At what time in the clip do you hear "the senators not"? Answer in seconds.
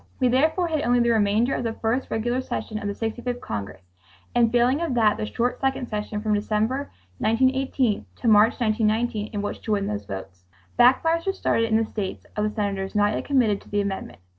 12.43-13.13